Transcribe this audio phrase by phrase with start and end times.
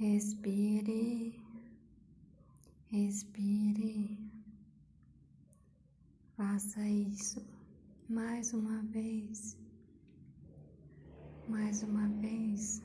[0.00, 1.34] Respire,
[2.90, 4.18] respire.
[6.34, 7.46] Faça isso
[8.08, 9.58] mais uma vez,
[11.46, 12.82] mais uma vez,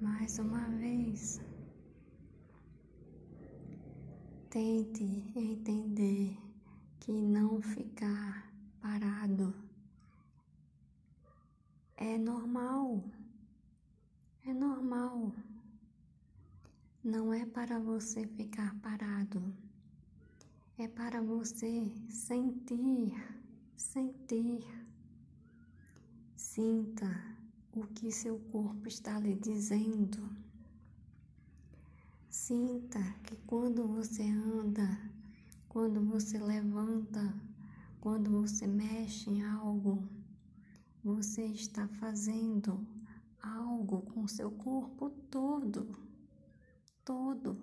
[0.00, 1.40] mais uma vez.
[4.50, 6.38] Tente entender
[7.00, 9.52] que não ficar parado
[11.96, 13.02] é normal.
[14.48, 14.54] É
[14.96, 15.32] normal.
[17.04, 19.54] Não é para você ficar parado.
[20.78, 23.12] É para você sentir,
[23.76, 24.64] sentir.
[26.34, 27.08] Sinta
[27.74, 30.28] o que seu corpo está lhe dizendo.
[32.30, 34.88] Sinta que quando você anda,
[35.68, 37.34] quando você levanta,
[38.00, 40.02] quando você mexe em algo,
[41.02, 42.95] você está fazendo
[43.54, 45.96] algo com seu corpo todo,
[47.04, 47.56] todo.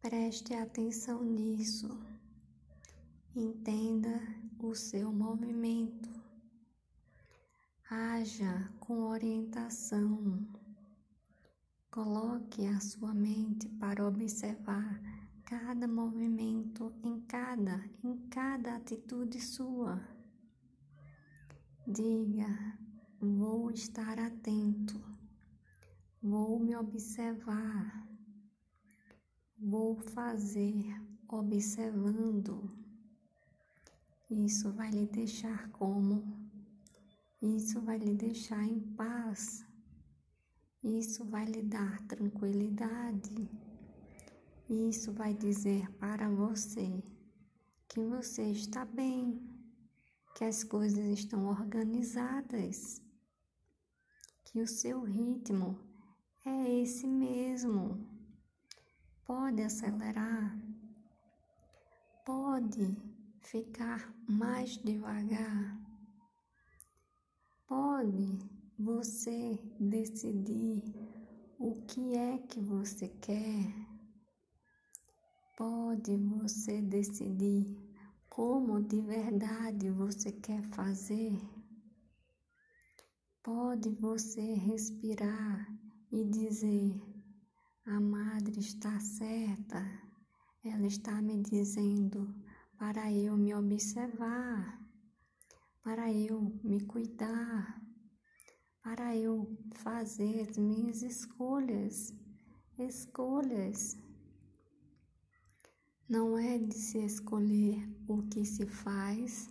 [0.00, 2.00] Preste atenção nisso.
[3.34, 4.20] Entenda
[4.58, 6.08] o seu movimento.
[7.90, 10.46] Haja com orientação.
[11.90, 15.00] Coloque a sua mente para observar
[15.44, 20.00] cada movimento em cada, em cada atitude sua.
[21.86, 22.76] Diga,
[23.18, 25.02] Vou estar atento,
[26.22, 28.06] vou me observar,
[29.58, 32.70] vou fazer observando.
[34.28, 36.22] Isso vai lhe deixar como?
[37.40, 39.64] Isso vai lhe deixar em paz.
[40.84, 43.48] Isso vai lhe dar tranquilidade.
[44.68, 47.02] Isso vai dizer para você
[47.88, 49.40] que você está bem,
[50.34, 53.05] que as coisas estão organizadas
[54.56, 55.78] que o seu ritmo
[56.46, 58.00] é esse mesmo.
[59.26, 60.58] Pode acelerar,
[62.24, 62.96] pode
[63.42, 65.78] ficar mais devagar,
[67.66, 68.38] pode
[68.78, 70.82] você decidir
[71.58, 73.74] o que é que você quer,
[75.54, 77.76] pode você decidir
[78.30, 81.38] como de verdade você quer fazer.
[83.46, 85.72] Pode você respirar
[86.10, 87.00] e dizer:
[87.86, 89.80] A madre está certa,
[90.64, 92.34] ela está me dizendo
[92.76, 94.84] para eu me observar,
[95.80, 97.80] para eu me cuidar,
[98.82, 102.12] para eu fazer as minhas escolhas.
[102.76, 103.96] Escolhas.
[106.08, 109.48] Não é de se escolher o que se faz,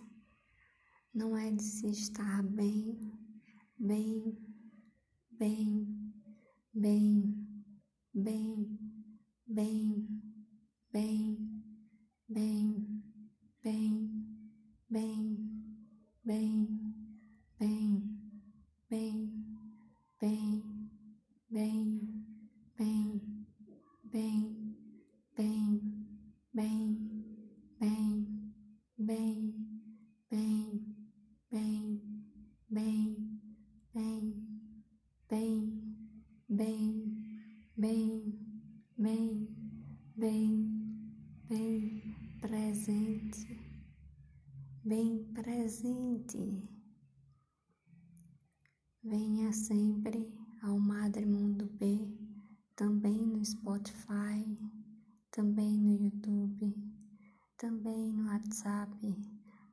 [1.14, 3.15] não é de se estar bem
[3.78, 4.36] bem,
[5.38, 6.12] bem,
[6.72, 7.46] bem,
[8.14, 8.78] bem,
[9.46, 10.08] bem,
[10.92, 11.62] bem,
[12.28, 13.02] bem,
[13.62, 14.26] bem,
[14.88, 15.38] bem,
[16.24, 16.85] bem,
[33.96, 34.46] bem,
[35.26, 35.96] bem,
[36.50, 37.40] bem,
[37.78, 38.38] bem,
[38.98, 39.48] bem,
[40.14, 41.14] bem,
[41.48, 43.58] bem presente,
[44.84, 46.62] bem presente.
[49.02, 50.30] Venha sempre
[50.62, 52.06] ao Madre Mundo B,
[52.74, 54.58] também no Spotify,
[55.30, 56.74] também no YouTube,
[57.56, 59.16] também no WhatsApp,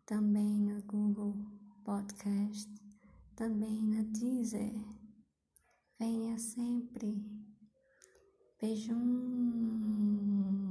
[0.06, 1.36] também no Google
[1.84, 2.83] Podcast
[3.36, 4.74] também né, na Deezer.
[6.00, 7.18] É, venha sempre.
[8.62, 10.63] Beijão.